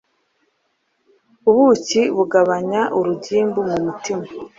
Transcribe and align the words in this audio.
ubuki 1.49 2.01
bugabanya 2.15 2.81
urugimbu 2.97 3.59
mu 3.69 3.77
mutima 3.85 4.25